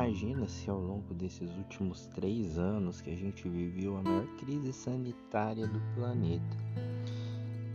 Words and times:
imagina 0.00 0.48
se 0.48 0.70
ao 0.70 0.80
longo 0.80 1.12
desses 1.12 1.54
últimos 1.58 2.06
três 2.06 2.58
anos 2.58 3.02
que 3.02 3.10
a 3.10 3.14
gente 3.14 3.46
viveu 3.46 3.98
a 3.98 4.02
maior 4.02 4.26
crise 4.38 4.72
sanitária 4.72 5.66
do 5.66 5.78
planeta, 5.94 6.56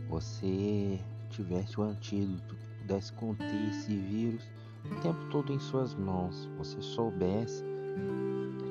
você 0.08 0.98
tivesse 1.30 1.78
o 1.78 1.84
antídoto, 1.84 2.56
pudesse 2.80 3.12
conter 3.12 3.68
esse 3.68 3.96
vírus 3.96 4.42
o 4.90 5.00
tempo 5.02 5.24
todo 5.30 5.52
em 5.52 5.60
suas 5.60 5.94
mãos, 5.94 6.50
você 6.58 6.82
soubesse 6.82 7.62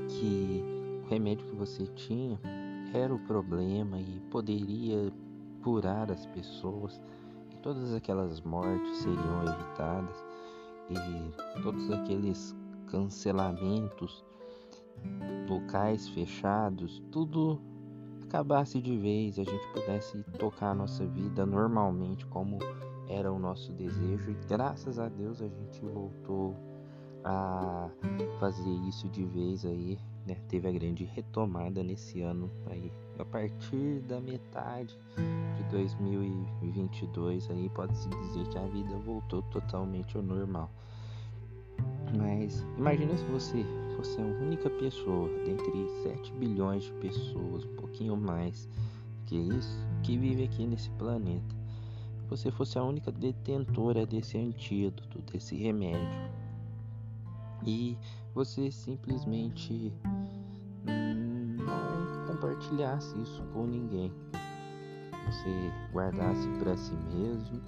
que 0.10 0.62
o 1.06 1.08
remédio 1.08 1.48
que 1.48 1.56
você 1.56 1.88
tinha 1.88 2.38
era 2.94 3.14
o 3.14 3.20
problema 3.20 3.98
e 4.02 4.20
poderia 4.32 5.14
curar 5.64 6.12
as 6.12 6.26
pessoas 6.26 7.00
e 7.52 7.56
todas 7.58 7.94
aquelas 7.94 8.42
mortes 8.42 8.98
seriam 8.98 9.44
evitadas 9.44 10.26
e 10.90 11.62
todos 11.62 11.90
aqueles 11.90 12.54
cancelamentos, 12.96 14.24
locais 15.50 16.08
fechados, 16.08 17.04
tudo 17.12 17.60
acabasse 18.24 18.82
de 18.82 18.98
vez, 18.98 19.38
a 19.38 19.44
gente 19.44 19.68
pudesse 19.74 20.24
tocar 20.40 20.72
a 20.72 20.76
nossa 20.76 21.06
vida 21.06 21.46
normalmente 21.46 22.26
como 22.28 22.58
era 23.10 23.30
o 23.32 23.38
nosso 23.38 23.74
desejo 23.74 24.32
e 24.32 24.38
graças 24.48 24.98
a 24.98 25.10
Deus 25.10 25.42
a 25.42 25.48
gente 25.48 25.82
voltou 25.82 26.56
a 27.26 27.90
fazer 28.40 28.70
isso 28.88 29.10
de 29.10 29.26
vez 29.26 29.66
aí, 29.66 30.00
né? 30.26 30.38
Teve 30.48 30.70
a 30.70 30.72
grande 30.72 31.04
retomada 31.04 31.84
nesse 31.84 32.22
ano 32.22 32.50
aí, 32.68 32.90
a 33.20 33.26
partir 33.26 34.00
da 34.08 34.22
metade 34.22 34.98
de 35.58 35.64
2022 35.70 37.50
aí 37.50 37.70
pode-se 37.76 38.08
dizer 38.08 38.48
que 38.48 38.58
a 38.58 38.66
vida 38.68 38.96
voltou 39.00 39.42
totalmente 39.52 40.16
ao 40.16 40.24
normal. 40.24 40.70
Mas 42.18 42.66
imagina 42.78 43.16
se 43.18 43.24
você 43.26 43.66
fosse 43.96 44.22
a 44.22 44.26
única 44.26 44.70
pessoa 44.70 45.30
dentre 45.46 45.88
7 46.04 46.32
bilhões 46.34 46.84
de 46.84 46.94
pessoas, 46.94 47.66
um 47.66 47.76
pouquinho 47.76 48.16
mais 48.16 48.70
que 49.26 49.36
isso, 49.36 49.78
que 50.04 50.18
vive 50.18 50.44
aqui 50.44 50.66
nesse 50.66 50.90
planeta. 50.92 51.56
Você 52.30 52.50
fosse 52.52 52.78
a 52.78 52.84
única 52.84 53.12
detentora 53.12 54.06
desse 54.06 54.38
antídoto, 54.38 55.20
desse 55.32 55.56
remédio. 55.56 56.32
E 57.66 57.98
você 58.34 58.72
simplesmente 58.72 59.94
não 60.86 62.28
compartilhasse 62.28 63.20
isso 63.22 63.44
com 63.54 63.66
ninguém. 63.66 64.12
Você 65.26 65.72
guardasse 65.92 66.48
para 66.60 66.78
si 66.78 66.94
mesmo 67.14 67.62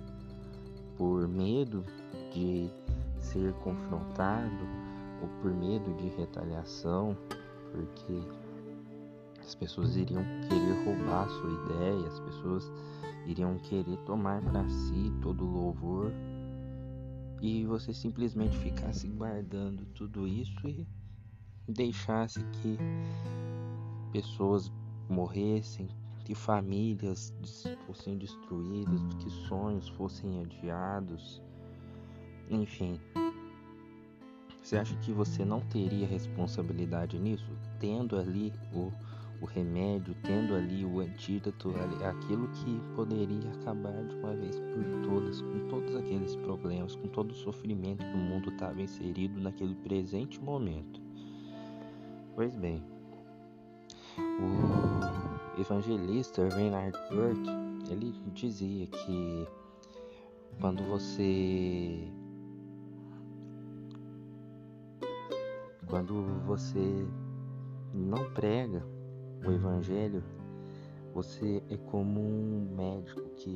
por 0.98 1.28
medo 1.28 1.84
de 2.32 2.70
ser 3.28 3.54
confrontado 3.56 4.66
ou 5.22 5.28
por 5.42 5.54
medo 5.54 5.94
de 5.96 6.08
retaliação, 6.10 7.18
porque 7.72 8.22
as 9.42 9.56
pessoas 9.56 9.96
iriam 9.96 10.24
querer 10.48 10.86
roubar 10.86 11.26
a 11.26 11.30
sua 11.30 11.52
ideia, 11.52 12.08
as 12.08 12.20
pessoas 12.20 12.72
iriam 13.26 13.58
querer 13.60 13.98
tomar 14.06 14.42
para 14.42 14.68
si 14.70 15.12
todo 15.22 15.46
o 15.46 15.52
louvor 15.52 16.12
e 17.42 17.66
você 17.66 17.94
simplesmente 17.94 18.58
ficasse 18.58 19.08
guardando 19.08 19.86
tudo 19.94 20.28
isso 20.28 20.68
e 20.68 20.88
deixasse 21.68 22.44
que 22.46 22.78
pessoas 24.12 24.72
morressem, 25.10 25.88
que 26.24 26.34
famílias 26.34 27.34
fossem 27.86 28.18
destruídas, 28.18 29.02
que 29.20 29.30
sonhos 29.30 29.88
fossem 29.90 30.42
adiados, 30.42 31.42
enfim, 32.50 33.00
você 34.62 34.78
acha 34.78 34.96
que 34.98 35.12
você 35.12 35.46
não 35.46 35.62
teria 35.62 36.06
responsabilidade 36.06 37.18
nisso? 37.18 37.50
Tendo 37.80 38.18
ali 38.18 38.54
o, 38.74 38.92
o 39.42 39.46
remédio, 39.46 40.14
tendo 40.24 40.54
ali 40.56 40.84
o 40.84 41.00
antídoto, 41.00 41.74
aquilo 42.04 42.48
que 42.50 42.80
poderia 42.94 43.50
acabar 43.62 44.04
de 44.04 44.16
uma 44.16 44.34
vez 44.36 44.60
por 44.60 45.10
todas, 45.10 45.42
com 45.42 45.68
todos 45.70 45.96
aqueles 45.96 46.36
problemas, 46.36 46.96
com 46.96 47.08
todo 47.08 47.32
o 47.32 47.36
sofrimento 47.36 48.04
que 48.04 48.14
o 48.14 48.18
mundo 48.18 48.50
estava 48.50 48.82
inserido 48.82 49.40
naquele 49.40 49.76
presente 49.76 50.38
momento. 50.42 51.00
Pois 52.36 52.56
bem, 52.56 52.84
o 54.18 55.62
evangelista 55.62 56.48
Reinhard 56.50 56.98
Burt, 57.10 57.48
ele 57.90 58.14
dizia 58.34 58.86
que 58.86 59.48
quando 60.60 60.84
você 60.84 62.12
Quando 65.90 66.22
você 66.46 67.08
não 67.94 68.30
prega 68.32 68.84
o 69.46 69.50
Evangelho, 69.50 70.22
você 71.14 71.64
é 71.70 71.78
como 71.78 72.20
um 72.20 72.76
médico 72.76 73.22
que 73.38 73.56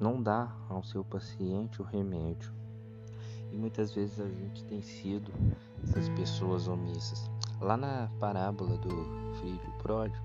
não 0.00 0.22
dá 0.22 0.54
ao 0.68 0.84
seu 0.84 1.04
paciente 1.04 1.82
o 1.82 1.84
remédio. 1.84 2.52
E 3.50 3.56
muitas 3.56 3.92
vezes 3.92 4.20
a 4.20 4.28
gente 4.28 4.64
tem 4.66 4.80
sido 4.82 5.32
essas 5.82 6.08
pessoas 6.10 6.68
omissas. 6.68 7.28
Lá 7.60 7.76
na 7.76 8.08
parábola 8.20 8.76
do 8.78 8.90
filho 9.40 9.72
pródigo, 9.82 10.24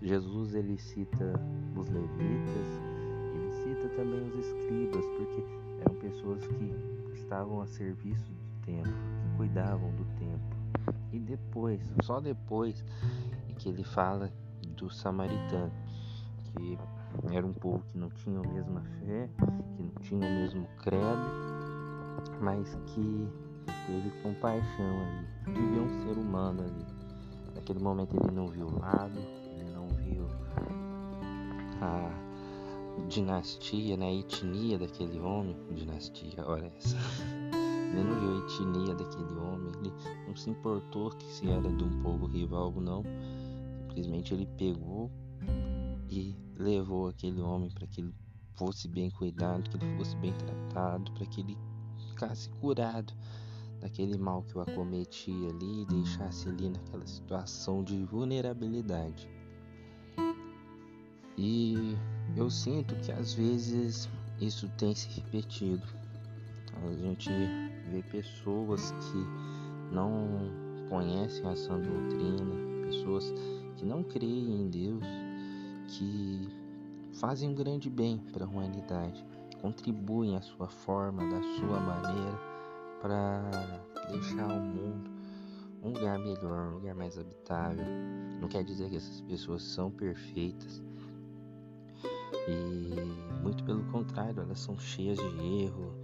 Jesus 0.00 0.54
ele 0.54 0.78
cita 0.78 1.32
os 1.74 1.88
levitas, 1.88 2.68
ele 3.34 3.52
cita 3.64 3.88
também 3.96 4.28
os 4.28 4.46
escribas, 4.46 5.04
porque 5.04 5.44
eram 5.80 5.94
pessoas 5.96 6.46
que 6.46 6.72
estavam 7.14 7.60
a 7.60 7.66
serviço 7.66 8.30
do 8.30 8.64
templo 8.64 9.15
cuidavam 9.36 9.90
do 9.92 10.04
tempo. 10.18 10.56
E 11.12 11.18
depois, 11.18 11.80
só 12.02 12.20
depois, 12.20 12.84
que 13.58 13.68
ele 13.68 13.84
fala 13.84 14.32
do 14.76 14.90
samaritano, 14.90 15.72
que 16.54 16.78
era 17.32 17.46
um 17.46 17.52
povo 17.52 17.82
que 17.90 17.98
não 17.98 18.10
tinha 18.10 18.38
a 18.38 18.42
mesma 18.42 18.82
fé, 18.82 19.30
que 19.76 19.82
não 19.82 19.90
tinha 20.02 20.26
o 20.26 20.32
mesmo 20.32 20.66
credo, 20.82 21.46
mas 22.40 22.74
que 22.86 23.28
teve 23.86 24.10
compaixão 24.22 25.00
ali, 25.00 25.54
de 25.54 25.60
ver 25.60 25.80
um 25.80 26.02
ser 26.02 26.18
humano 26.18 26.62
ali. 26.62 26.86
Naquele 27.54 27.80
momento 27.80 28.16
ele 28.16 28.30
não 28.30 28.48
viu 28.48 28.66
o 28.66 28.78
lado, 28.78 29.18
ele 29.18 29.70
não 29.70 29.88
viu 29.88 30.26
a 31.80 32.10
dinastia, 33.08 33.96
né, 33.96 34.06
a 34.06 34.14
etnia 34.14 34.78
daquele 34.78 35.18
homem, 35.20 35.56
dinastia, 35.72 36.44
olha 36.46 36.72
essa. 36.76 36.96
Ele 37.96 38.14
viu 38.20 38.34
a 38.34 38.38
etnia 38.38 38.94
daquele 38.94 39.38
homem, 39.38 39.72
ele 39.80 39.92
não 40.26 40.36
se 40.36 40.50
importou 40.50 41.10
que 41.10 41.24
se 41.32 41.48
era 41.48 41.72
de 41.72 41.84
um 41.84 42.02
povo 42.02 42.26
rival 42.26 42.72
ou 42.74 42.80
não. 42.80 43.02
Simplesmente 43.88 44.34
ele 44.34 44.46
pegou 44.58 45.10
e 46.08 46.36
levou 46.56 47.08
aquele 47.08 47.40
homem 47.40 47.70
para 47.70 47.86
que 47.86 48.00
ele 48.00 48.14
fosse 48.54 48.88
bem 48.88 49.10
cuidado, 49.10 49.68
que 49.70 49.76
ele 49.76 49.96
fosse 49.96 50.16
bem 50.16 50.32
tratado, 50.32 51.12
para 51.12 51.26
que 51.26 51.40
ele 51.40 51.56
ficasse 52.08 52.48
curado 52.60 53.12
daquele 53.80 54.16
mal 54.16 54.42
que 54.42 54.56
o 54.56 54.60
acometia 54.60 55.48
ali 55.50 55.82
e 55.82 55.86
deixasse 55.86 56.48
ali 56.48 56.68
naquela 56.68 57.06
situação 57.06 57.84
de 57.84 58.04
vulnerabilidade. 58.04 59.28
E 61.38 61.96
eu 62.34 62.50
sinto 62.50 62.96
que 62.96 63.12
às 63.12 63.34
vezes 63.34 64.08
isso 64.40 64.68
tem 64.78 64.94
se 64.94 65.08
repetido. 65.20 65.86
A 66.84 66.92
gente 66.92 67.30
vê 67.90 68.02
pessoas 68.10 68.90
que 68.90 69.94
não 69.94 70.50
conhecem 70.88 71.48
a 71.48 71.56
sã 71.56 71.78
doutrina, 71.78 72.86
pessoas 72.86 73.32
que 73.76 73.84
não 73.84 74.02
creem 74.02 74.62
em 74.62 74.70
Deus, 74.70 75.04
que 75.88 76.48
fazem 77.20 77.48
um 77.50 77.54
grande 77.54 77.88
bem 77.88 78.18
para 78.32 78.44
a 78.44 78.48
humanidade, 78.48 79.24
contribuem 79.60 80.36
a 80.36 80.42
sua 80.42 80.68
forma, 80.68 81.22
da 81.28 81.42
sua 81.58 81.80
maneira, 81.80 82.38
para 83.00 83.50
deixar 84.10 84.46
o 84.46 84.60
mundo 84.60 85.16
um 85.86 85.92
lugar 85.92 86.18
melhor, 86.18 86.68
um 86.68 86.74
lugar 86.74 86.94
mais 86.94 87.18
habitável. 87.18 87.84
Não 88.40 88.48
quer 88.48 88.64
dizer 88.64 88.90
que 88.90 88.96
essas 88.96 89.20
pessoas 89.22 89.62
são 89.62 89.90
perfeitas. 89.90 90.82
E 92.48 93.42
muito 93.42 93.64
pelo 93.64 93.84
contrário, 93.84 94.42
elas 94.42 94.58
são 94.58 94.78
cheias 94.78 95.18
de 95.18 95.62
erro. 95.62 95.94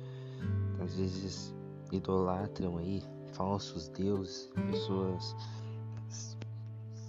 Às 0.83 0.97
vezes 0.97 1.55
idolatram 1.93 2.77
aí 2.77 3.05
falsos 3.35 3.89
deuses, 3.89 4.51
pessoas 4.69 5.37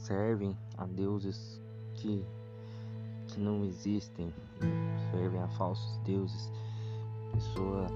servem 0.03 0.55
a 0.77 0.85
deuses 0.85 1.59
que, 1.95 2.23
que 3.27 3.39
não 3.39 3.65
existem, 3.65 4.31
servem 5.11 5.41
a 5.41 5.47
falsos 5.49 5.97
deuses, 6.03 6.51
pessoa, 7.33 7.87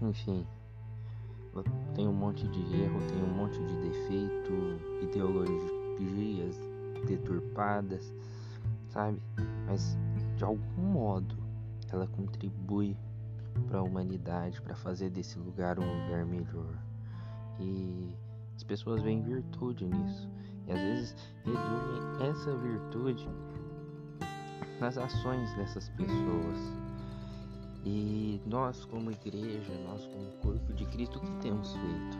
enfim, 0.00 0.46
tem 1.94 2.08
um 2.08 2.14
monte 2.14 2.48
de 2.48 2.60
erro, 2.82 2.98
tem 3.08 3.22
um 3.22 3.34
monte 3.34 3.58
de 3.58 3.90
defeito, 3.90 4.52
ideologias 5.02 6.58
deturpadas, 7.06 8.14
sabe? 8.88 9.20
Mas 9.66 9.94
de 10.36 10.44
algum 10.44 10.82
modo 10.82 11.36
ela 11.92 12.06
contribui 12.06 12.96
para 13.68 13.78
a 13.78 13.82
humanidade, 13.82 14.60
para 14.62 14.74
fazer 14.74 15.10
desse 15.10 15.38
lugar 15.38 15.78
um 15.78 16.02
lugar 16.02 16.24
melhor. 16.24 16.74
E 17.58 18.14
as 18.56 18.62
pessoas 18.64 19.02
veem 19.02 19.22
virtude 19.22 19.86
nisso. 19.86 20.28
E 20.66 20.72
às 20.72 20.80
vezes 20.80 21.16
resumem 21.44 22.28
essa 22.28 22.56
virtude 22.56 23.28
nas 24.80 24.98
ações 24.98 25.54
dessas 25.54 25.88
pessoas. 25.90 26.72
E 27.84 28.40
nós, 28.46 28.84
como 28.84 29.12
igreja, 29.12 29.72
nós, 29.86 30.04
como 30.06 30.30
corpo 30.42 30.72
de 30.72 30.84
Cristo, 30.86 31.18
o 31.18 31.20
que 31.20 31.36
temos 31.36 31.72
feito? 31.72 32.18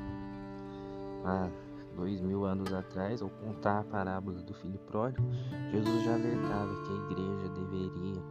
Há 1.25 1.51
dois 1.97 2.21
mil 2.21 2.45
anos 2.45 2.73
atrás, 2.73 3.21
ao 3.21 3.29
contar 3.31 3.81
a 3.81 3.85
parábola 3.85 4.41
do 4.43 4.55
filho 4.55 4.79
pródigo, 4.81 5.27
Jesus 5.73 6.05
já 6.05 6.15
alertava 6.15 6.73
que 6.85 6.93
a 6.93 6.97
igreja 7.11 7.49
deveria 7.49 8.23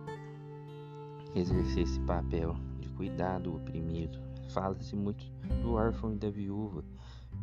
exercer 1.35 1.83
esse 1.83 1.99
papel 2.01 2.55
de 2.95 2.95
cuidar 2.95 3.39
do 3.39 3.55
oprimido. 3.55 4.19
Fala-se 4.49 4.95
muito 4.95 5.25
do 5.61 5.73
órfão 5.73 6.13
e 6.13 6.15
da 6.15 6.29
viúva, 6.29 6.83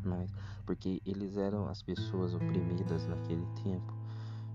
mas 0.04 0.32
porque 0.64 1.02
eles 1.04 1.36
eram 1.36 1.68
as 1.68 1.82
pessoas 1.82 2.34
oprimidas 2.34 3.06
naquele 3.06 3.46
tempo. 3.62 3.92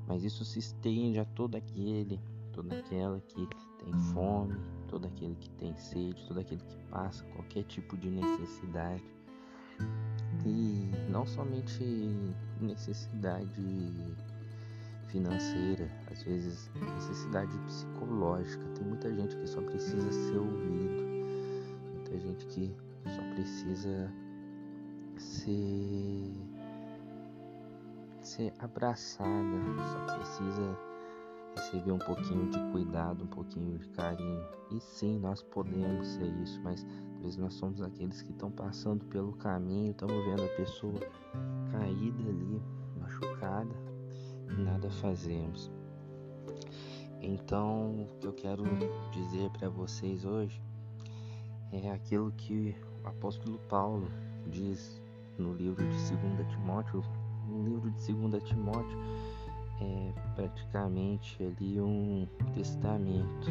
Mas 0.08 0.24
isso 0.24 0.44
se 0.46 0.60
estende 0.60 1.20
a 1.20 1.26
todo 1.26 1.56
aquele, 1.56 2.20
toda 2.54 2.80
aquela 2.80 3.20
que 3.20 3.48
tem 3.84 3.94
fome, 4.14 4.58
todo 4.88 5.06
aquele 5.06 5.36
que 5.36 5.50
tem 5.52 5.76
sede, 5.76 6.26
todo 6.28 6.40
aquele 6.40 6.62
que 6.62 6.78
passa 6.90 7.24
qualquer 7.26 7.64
tipo 7.64 7.98
de 7.98 8.10
necessidade. 8.10 9.04
E 10.46 10.90
não 11.12 11.26
somente 11.26 11.84
necessidade 12.62 13.62
financeira, 15.08 15.90
às 16.12 16.24
vezes 16.24 16.70
necessidade 16.96 17.58
psicológica. 17.60 18.64
Tem 18.76 18.86
muita 18.86 19.14
gente 19.14 19.36
que 19.36 19.48
só 19.48 19.62
precisa 19.62 20.12
ser 20.12 20.38
ouvido, 20.38 21.04
muita 21.94 22.20
gente 22.20 22.46
que 22.48 22.76
só 23.06 23.22
precisa 23.34 24.12
ser 25.18 26.34
ser 28.22 28.54
abraçada, 28.60 29.58
só 29.94 30.16
precisa 30.16 30.78
receber 31.56 31.92
um 31.92 31.98
pouquinho 31.98 32.50
de 32.50 32.60
cuidado, 32.72 33.24
um 33.24 33.28
pouquinho 33.28 33.80
de 33.80 33.88
carinho. 33.90 34.46
E 34.70 34.80
sim, 34.82 35.18
nós 35.20 35.42
podemos 35.42 36.08
ser 36.08 36.28
isso, 36.44 36.60
mas 36.62 36.86
às 37.16 37.22
vezes 37.22 37.38
nós 37.38 37.54
somos 37.54 37.82
aqueles 37.82 38.22
que 38.22 38.32
estão 38.32 38.52
passando 38.52 39.06
pelo 39.06 39.34
caminho, 39.34 39.92
estamos 39.92 40.26
vendo 40.26 40.44
a 40.44 40.56
pessoa 40.56 41.00
caída 41.72 42.30
ali, 42.30 42.62
machucada, 43.00 43.87
nada 44.58 44.90
fazemos. 44.90 45.72
Então, 47.22 48.04
o 48.04 48.20
que 48.20 48.28
eu 48.28 48.34
quero 48.34 48.64
dizer 49.12 49.50
para 49.52 49.70
vocês 49.70 50.24
hoje 50.24 50.62
é 51.72 51.92
aquilo 51.92 52.32
que 52.32 52.76
o 53.04 53.08
apóstolo 53.08 53.60
Paulo 53.70 54.08
diz 54.48 55.02
no 55.38 55.54
livro 55.54 55.84
de 55.84 55.98
2 55.98 56.48
Timóteo, 56.50 57.04
no 57.48 57.64
livro 57.64 57.92
de 57.92 58.14
2 58.14 58.44
Timóteo 58.44 58.98
é 59.80 60.14
praticamente 60.36 61.44
ali 61.44 61.80
um 61.80 62.28
testamento. 62.54 63.48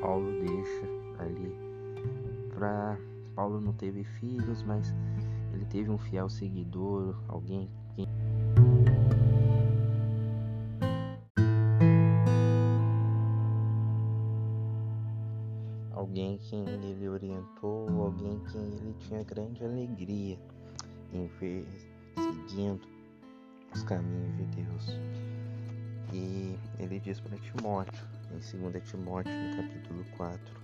Paulo 0.00 0.30
deixa 0.40 0.86
ali 1.18 1.54
para 2.54 2.98
Paulo 3.34 3.60
não 3.60 3.72
teve 3.72 4.04
filhos, 4.04 4.62
mas 4.62 4.94
ele 5.52 5.64
teve 5.66 5.90
um 5.90 5.98
fiel 5.98 6.28
seguidor, 6.28 7.16
alguém 7.28 7.68
que 7.96 8.06
alguém 15.94 16.38
quem 16.38 16.68
ele 16.68 17.08
orientou, 17.08 17.88
alguém 18.02 18.40
quem 18.50 18.62
ele 18.62 18.94
tinha 19.00 19.22
grande 19.22 19.64
alegria 19.64 20.38
em 21.12 21.26
ver 21.38 21.66
seguindo 22.14 22.86
os 23.74 23.82
caminhos 23.82 24.36
de 24.36 24.44
Deus. 24.62 24.98
E 26.12 26.56
ele 26.78 27.00
diz 27.00 27.20
para 27.20 27.36
Timóteo, 27.38 28.06
em 28.30 28.58
2 28.70 28.84
Timóteo, 28.88 29.32
no 29.32 29.56
capítulo 29.56 30.04
4, 30.16 30.54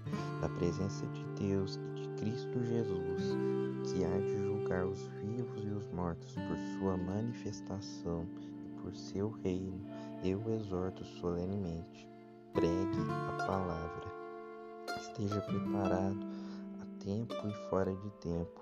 da 0.40 0.48
presença 0.48 1.06
de 1.06 1.24
Deus 1.48 1.76
e 1.76 2.00
de 2.00 2.08
Cristo 2.20 2.64
Jesus, 2.64 3.36
que 3.84 4.04
há 4.04 4.18
de 4.18 4.44
julgar 4.44 4.86
os 4.86 5.06
vivos 5.22 5.64
e 5.64 5.70
os 5.70 5.86
mortos 5.88 6.34
por 6.34 6.56
sua 6.78 6.96
manifestação 6.96 8.26
e 8.64 8.80
por 8.80 8.94
seu 8.94 9.30
reino, 9.42 9.80
eu 10.22 10.42
exorto 10.54 11.04
solenemente. 11.04 12.08
Pregue 12.52 13.00
a 13.08 13.46
palavra. 13.46 14.19
Esteja 15.00 15.40
preparado 15.40 16.20
a 16.82 17.02
tempo 17.02 17.34
e 17.48 17.52
fora 17.70 17.90
de 17.94 18.10
tempo. 18.20 18.60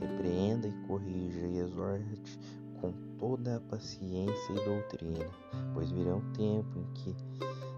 Repreenda 0.00 0.68
e 0.68 0.86
corrija 0.86 1.46
e 1.46 1.58
exorte 1.60 2.38
com 2.78 2.92
toda 3.18 3.56
a 3.56 3.60
paciência 3.60 4.52
e 4.52 4.64
doutrina, 4.66 5.26
pois 5.72 5.90
virá 5.90 6.14
um 6.14 6.32
tempo 6.32 6.78
em 6.78 6.84
que, 6.92 7.16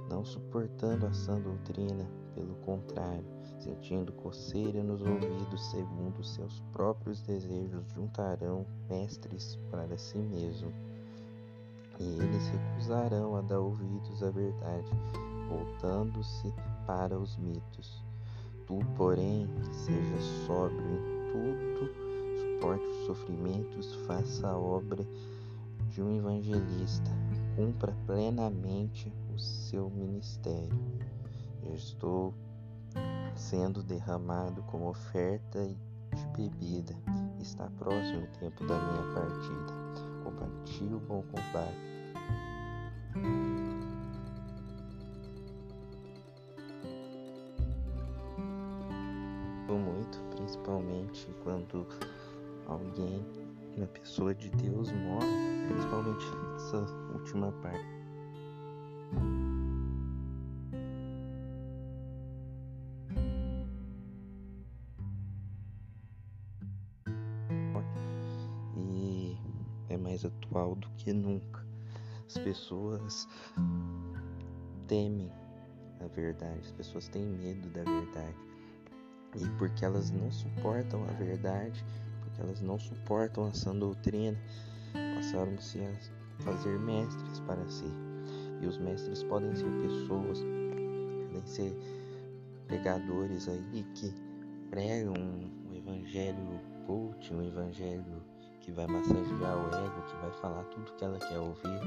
não 0.08 0.24
suportando 0.24 1.06
a 1.06 1.12
sã 1.12 1.40
doutrina, 1.40 2.04
pelo 2.34 2.54
contrário, 2.56 3.24
sentindo 3.60 4.12
coceira 4.12 4.82
nos 4.82 5.00
ouvidos 5.02 5.70
segundo 5.70 6.24
seus 6.24 6.60
próprios 6.72 7.22
desejos, 7.22 7.86
juntarão 7.94 8.66
mestres 8.88 9.56
para 9.70 9.96
si 9.96 10.18
mesmo. 10.18 10.72
E 12.00 12.04
eles 12.04 12.48
recusarão 12.48 13.36
a 13.36 13.42
dar 13.42 13.60
ouvidos 13.60 14.20
à 14.22 14.30
verdade, 14.30 14.90
voltando-se 15.48 16.52
para 16.90 17.16
os 17.16 17.36
mitos. 17.36 18.04
Tu, 18.66 18.80
porém, 18.96 19.48
seja 19.70 20.20
sóbrio 20.46 20.80
em 20.80 21.32
tudo 21.32 22.10
suporte 22.60 22.84
os 22.84 23.06
sofrimentos, 23.06 23.94
faça 24.06 24.48
a 24.48 24.58
obra 24.58 25.06
de 25.88 26.02
um 26.02 26.16
evangelista, 26.16 27.10
cumpra 27.56 27.94
plenamente 28.06 29.12
o 29.32 29.38
seu 29.38 29.88
ministério. 29.90 30.78
Eu 31.62 31.74
estou 31.74 32.34
sendo 33.36 33.82
derramado 33.84 34.62
como 34.64 34.88
oferta 34.88 35.64
de 35.64 36.26
bebida. 36.36 36.94
Está 37.38 37.70
próximo 37.78 38.24
o 38.24 38.38
tempo 38.38 38.66
da 38.66 38.78
minha 38.78 39.14
partida. 39.14 39.72
Combati 40.24 40.84
o 40.84 41.00
bom 41.00 41.22
combate. 41.22 41.90
Muito, 49.78 50.18
principalmente 50.34 51.28
quando 51.42 51.86
alguém, 52.66 53.24
uma 53.76 53.86
pessoa 53.86 54.34
de 54.34 54.50
Deus 54.50 54.90
morre, 54.92 55.66
principalmente 55.68 56.24
essa 56.56 56.78
última 57.12 57.52
parte. 57.52 58.00
E 68.76 69.36
é 69.88 69.96
mais 69.96 70.24
atual 70.24 70.74
do 70.74 70.88
que 70.96 71.12
nunca. 71.12 71.64
As 72.26 72.38
pessoas 72.38 73.28
temem 74.86 75.30
a 76.00 76.06
verdade, 76.06 76.60
as 76.60 76.72
pessoas 76.72 77.08
têm 77.08 77.26
medo 77.26 77.68
da 77.70 77.82
verdade. 77.82 78.36
E 79.36 79.48
porque 79.58 79.84
elas 79.84 80.10
não 80.10 80.30
suportam 80.30 81.04
a 81.04 81.12
verdade, 81.12 81.84
elas 82.38 82.60
não 82.60 82.78
suportam 82.78 83.46
a 83.46 83.52
sã 83.52 83.76
doutrina, 83.76 84.36
passaram-se 85.14 85.78
a 85.80 86.42
fazer 86.42 86.78
mestres 86.78 87.40
para 87.40 87.68
si. 87.68 87.92
E 88.60 88.66
os 88.66 88.78
mestres 88.78 89.22
podem 89.24 89.54
ser 89.54 89.70
pessoas, 89.82 90.40
podem 91.26 91.46
ser 91.46 91.76
pregadores 92.66 93.48
aí 93.48 93.84
que 93.94 94.12
pregam 94.70 95.14
um 95.14 95.74
evangelho 95.74 96.60
coach, 96.86 97.32
um 97.34 97.42
evangelho 97.42 98.22
que 98.60 98.72
vai 98.72 98.86
massagear 98.86 99.56
o 99.56 99.74
ego, 99.74 100.02
que 100.02 100.16
vai 100.16 100.32
falar 100.40 100.64
tudo 100.64 100.92
que 100.96 101.04
ela 101.04 101.18
quer 101.18 101.38
ouvir. 101.38 101.80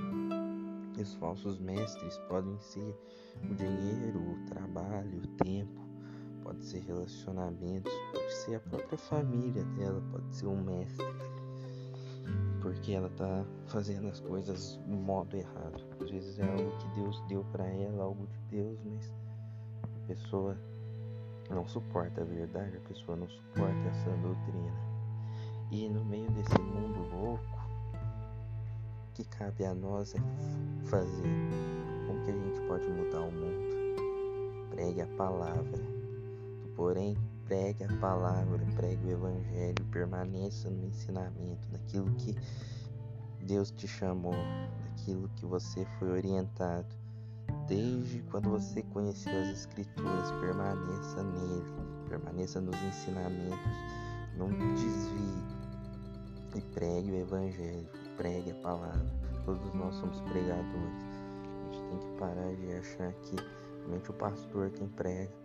E 0.97 1.01
os 1.01 1.13
falsos 1.15 1.59
mestres 1.59 2.17
podem 2.29 2.59
ser 2.59 2.95
o 3.49 3.55
dinheiro, 3.55 4.19
o 4.19 4.45
trabalho, 4.45 5.19
o 5.19 5.27
tempo, 5.43 5.81
pode 6.43 6.63
ser 6.63 6.79
relacionamentos, 6.79 7.91
pode 8.11 8.33
ser 8.33 8.55
a 8.55 8.59
própria 8.59 8.97
família 8.97 9.63
dela, 9.63 10.01
pode 10.11 10.35
ser 10.35 10.47
um 10.47 10.61
mestre, 10.61 11.05
porque 12.61 12.93
ela 12.93 13.09
tá 13.09 13.45
fazendo 13.67 14.07
as 14.07 14.19
coisas 14.19 14.77
do 14.85 14.95
modo 14.95 15.35
errado. 15.35 15.83
Às 16.01 16.09
vezes 16.09 16.39
é 16.39 16.43
algo 16.43 16.77
que 16.77 16.87
Deus 16.99 17.19
deu 17.27 17.43
para 17.51 17.65
ela, 17.65 18.03
algo 18.03 18.27
de 18.27 18.39
Deus, 18.49 18.77
mas 18.85 19.13
a 19.83 20.07
pessoa 20.07 20.57
não 21.49 21.67
suporta 21.67 22.21
a 22.21 22.25
verdade, 22.25 22.77
a 22.77 22.87
pessoa 22.87 23.17
não 23.17 23.29
suporta 23.29 23.87
essa 23.89 24.09
doutrina. 24.17 24.93
E 25.71 25.89
no 25.89 26.03
meio 26.05 26.29
desse 26.31 26.59
mundo 26.59 26.99
louco, 27.15 27.43
o 29.09 29.13
que 29.13 29.23
cabe 29.25 29.65
a 29.65 29.73
nós 29.73 30.13
é 30.13 30.19
fazer. 30.85 31.23
Como 32.07 32.23
que 32.25 32.31
a 32.31 32.33
gente 32.33 32.67
pode 32.67 32.87
mudar 32.89 33.21
o 33.21 33.31
mundo? 33.31 33.73
Pregue 34.71 35.01
a 35.01 35.07
palavra 35.17 35.92
porém, 36.75 37.17
pregue 37.45 37.83
a 37.83 37.97
palavra, 37.97 38.59
pregue 38.75 39.07
o 39.07 39.11
evangelho, 39.11 39.85
permaneça 39.91 40.69
no 40.69 40.85
ensinamento, 40.85 41.67
naquilo 41.71 42.11
que 42.15 42.35
Deus 43.41 43.71
te 43.71 43.87
chamou, 43.87 44.35
naquilo 44.83 45.29
que 45.35 45.45
você 45.45 45.85
foi 45.99 46.11
orientado. 46.11 46.87
Desde 47.67 48.21
quando 48.23 48.49
você 48.49 48.81
conheceu 48.83 49.33
as 49.41 49.49
Escrituras, 49.49 50.31
permaneça 50.39 51.23
nele, 51.23 51.63
permaneça 52.07 52.61
nos 52.61 52.75
ensinamentos, 52.83 53.59
não 54.37 54.49
desvie 54.73 55.43
e 56.55 56.61
pregue 56.73 57.11
o 57.11 57.15
Evangelho, 57.15 57.89
pregue 58.17 58.51
a 58.51 58.55
palavra. 58.55 59.05
Todos 59.45 59.73
nós 59.73 59.95
somos 59.95 60.21
pregadores. 60.21 61.03
A 61.59 61.73
gente 61.73 61.89
tem 61.89 61.99
que 61.99 62.17
parar 62.17 62.55
de 62.55 62.73
achar 62.73 63.13
que 63.13 63.35
somente 63.83 64.09
o 64.09 64.13
pastor 64.13 64.69
quem 64.71 64.87
prega. 64.87 65.42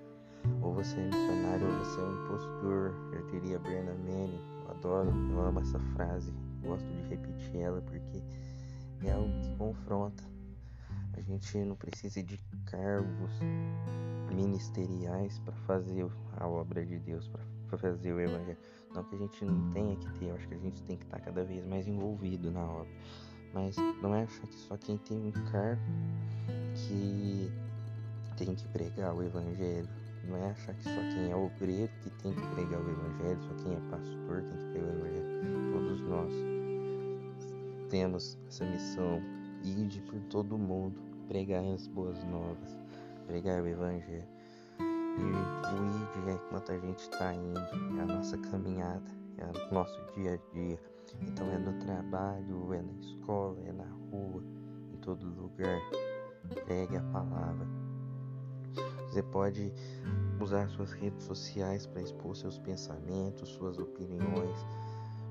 Ou 0.63 0.75
você 0.75 0.99
é 0.99 1.05
missionário 1.05 1.67
ou 1.67 1.79
você 1.79 2.01
é 2.01 2.05
um 2.05 2.25
impostor. 2.25 2.95
Eu 3.13 3.27
diria 3.27 3.59
Berna 3.59 3.95
Manning. 3.95 4.41
Eu 4.65 4.71
adoro, 4.71 5.11
eu 5.31 5.41
amo 5.41 5.61
essa 5.61 5.79
frase. 5.95 6.33
Gosto 6.63 6.87
de 6.87 7.09
repetir 7.09 7.57
ela 7.57 7.81
porque 7.83 8.23
é 9.05 9.13
algo 9.13 9.33
que 9.41 9.57
confronta. 9.57 10.25
A 11.17 11.21
gente 11.21 11.59
não 11.59 11.75
precisa 11.75 12.23
de 12.23 12.39
cargos 12.67 13.33
ministeriais 14.33 15.39
para 15.41 15.55
fazer 15.67 16.09
a 16.37 16.47
obra 16.47 16.85
de 16.85 16.99
Deus, 16.99 17.29
para 17.69 17.79
fazer 17.79 18.13
o 18.13 18.21
evangelho. 18.21 18.59
Não 18.95 19.05
que 19.05 19.17
a 19.17 19.19
gente 19.19 19.45
não 19.45 19.71
tenha 19.73 19.97
que 19.97 20.11
ter, 20.19 20.27
eu 20.27 20.35
acho 20.37 20.49
que 20.49 20.55
a 20.55 20.59
gente 20.59 20.83
tem 20.85 20.97
que 20.97 21.05
estar 21.05 21.21
cada 21.21 21.45
vez 21.45 21.67
mais 21.67 21.87
envolvido 21.87 22.51
na 22.51 22.65
obra. 22.65 22.89
Mas 23.53 23.77
não 24.03 24.15
é 24.15 24.23
achar 24.23 24.47
que 24.47 24.55
só 24.55 24.77
quem 24.77 24.97
tem 24.99 25.19
um 25.19 25.33
cargo 25.51 25.83
que 26.75 27.51
tem 28.37 28.55
que 28.55 28.69
pregar 28.69 29.15
o 29.15 29.23
evangelho. 29.23 29.89
Não 30.25 30.37
é 30.37 30.51
achar 30.51 30.75
que 30.75 30.85
só 30.85 31.01
quem 31.15 31.31
é 31.31 31.37
obreiro 31.37 31.91
que 32.03 32.11
tem 32.23 32.33
que 32.33 32.47
pregar 32.55 32.81
o 32.81 32.91
evangelho, 32.91 33.39
só 33.43 33.55
quem 33.63 33.75
é 33.75 33.81
pastor 33.91 34.43
tem 34.43 34.59
que 34.59 34.73
pregar 34.73 34.95
o 34.95 35.07
evangelho. 35.07 35.73
Todos 35.73 36.01
nós 36.03 36.33
temos 37.89 38.39
essa 38.49 38.65
missão, 38.65 39.23
ir 39.65 40.03
por 40.03 40.21
todo 40.29 40.59
mundo, 40.59 41.01
pregar 41.27 41.65
as 41.65 41.87
boas 41.89 42.23
novas, 42.25 42.79
pregar 43.27 43.63
o 43.63 43.67
evangelho. 43.67 44.29
E 44.81 45.23
o 45.23 46.23
ID 46.23 46.29
é 46.29 46.33
enquanto 46.33 46.73
a 46.73 46.79
gente 46.79 47.01
está 47.01 47.35
indo, 47.35 47.59
é 47.99 48.03
a 48.03 48.07
nossa 48.07 48.39
caminhada, 48.39 49.03
é 49.39 49.45
o 49.45 49.75
nosso 49.75 49.99
dia 50.15 50.35
a 50.35 50.55
dia. 50.55 50.79
Então 51.23 51.47
é 51.51 51.59
no 51.59 51.73
trabalho, 51.81 52.73
é 52.73 52.83
na 52.83 52.93
escola, 53.01 53.59
é 53.67 53.73
na 53.73 53.89
rua, 54.11 54.43
em 54.93 54.97
todo 54.99 55.27
lugar. 55.27 55.81
Pregue 56.67 56.97
a 56.97 57.03
palavra. 57.03 57.88
Você 59.09 59.23
pode 59.23 59.73
usar 60.41 60.69
suas 60.69 60.93
redes 60.93 61.25
sociais 61.25 61.87
para 61.87 62.03
expor 62.03 62.37
seus 62.37 62.59
pensamentos, 62.59 63.49
suas 63.51 63.79
opiniões, 63.79 64.67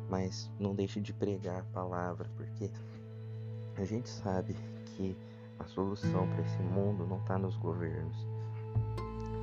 mas 0.10 0.50
não 0.60 0.74
deixe 0.74 1.00
de 1.00 1.13
pregar 1.13 1.60
a 1.60 1.74
palavra, 1.74 2.29
porque 2.36 2.69
a 3.75 3.86
gente 3.86 4.10
sabe 4.10 4.55
que 4.86 5.15
a 5.60 5.65
solução 5.65 6.27
para 6.29 6.41
esse 6.41 6.62
mundo 6.62 7.05
não 7.05 7.17
está 7.17 7.38
nos 7.38 7.55
governos 7.57 8.27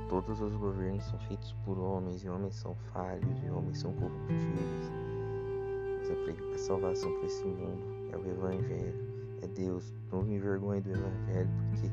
Todos 0.07 0.39
os 0.39 0.55
governos 0.55 1.03
são 1.05 1.17
feitos 1.19 1.51
por 1.65 1.79
homens, 1.79 2.23
e 2.23 2.29
homens 2.29 2.55
são 2.55 2.75
falhos, 2.93 3.43
e 3.43 3.49
homens 3.49 3.79
são 3.79 3.91
corruptíveis. 3.93 4.91
Mas 5.99 6.53
a 6.53 6.57
salvação 6.59 7.11
para 7.17 7.25
esse 7.25 7.43
mundo 7.43 7.83
é 8.11 8.17
o 8.17 8.29
Evangelho, 8.29 8.93
é 9.41 9.47
Deus. 9.47 9.91
Não 10.11 10.21
me 10.21 10.35
envergonhe 10.35 10.79
do 10.79 10.91
Evangelho, 10.91 11.49
porque 11.69 11.91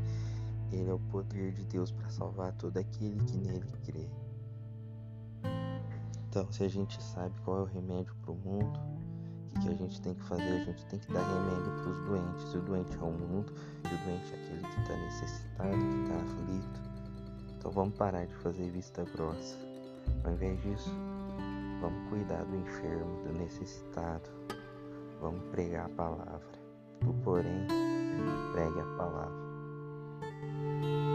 ele 0.76 0.90
é 0.90 0.94
o 0.94 0.98
poder 0.98 1.52
de 1.52 1.64
Deus 1.64 1.90
para 1.90 2.08
salvar 2.08 2.52
todo 2.52 2.76
aquele 2.76 3.22
que 3.24 3.36
nele 3.36 3.72
crê. 3.84 4.08
Então, 6.28 6.50
se 6.50 6.64
a 6.64 6.68
gente 6.68 7.02
sabe 7.02 7.34
qual 7.44 7.58
é 7.58 7.60
o 7.62 7.64
remédio 7.64 8.14
para 8.22 8.32
o 8.32 8.34
mundo, 8.36 8.80
o 9.54 9.60
que, 9.60 9.60
que 9.60 9.68
a 9.68 9.76
gente 9.76 10.00
tem 10.00 10.14
que 10.14 10.22
fazer? 10.24 10.42
A 10.42 10.64
gente 10.64 10.86
tem 10.86 10.98
que 10.98 11.12
dar 11.12 11.20
remédio 11.20 11.72
para 11.82 11.90
os 11.90 11.98
doentes. 12.06 12.54
O 12.54 12.60
doente 12.60 12.96
é 12.96 13.00
o 13.00 13.12
mundo, 13.12 13.52
e 13.84 13.94
o 13.94 13.98
doente 13.98 14.32
é 14.32 14.36
aquele 14.36 14.62
que 14.62 14.80
está 14.80 14.96
necessitado, 14.96 15.76
que 15.76 16.02
está 16.02 16.16
aflito. 16.16 16.80
Então 17.58 17.70
vamos 17.70 17.94
parar 17.96 18.24
de 18.24 18.34
fazer 18.36 18.70
vista 18.70 19.04
grossa. 19.04 19.58
Ao 20.24 20.32
invés 20.32 20.60
disso, 20.62 20.90
vamos 21.80 22.08
cuidar 22.08 22.44
do 22.44 22.56
enfermo, 22.56 23.22
do 23.24 23.32
necessitado. 23.34 24.30
Vamos 25.20 25.44
pregar 25.50 25.86
a 25.86 25.90
palavra. 25.90 26.62
Tu, 27.00 27.12
porém, 27.22 27.66
pregue 28.52 28.80
a 28.80 28.96
palavra. 28.96 29.41
Música 30.62 31.11